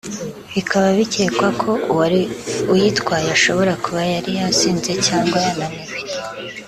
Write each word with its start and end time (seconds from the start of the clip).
bikaba 0.53 0.87
bikekwa 0.99 1.47
ko 1.61 1.71
uwari 1.91 2.21
uyitwaye 2.73 3.27
ashobora 3.37 3.71
kuba 3.83 4.01
yari 4.13 4.31
yasinze 4.39 4.91
cyangwa 5.05 5.37
yananiwe 5.45 5.91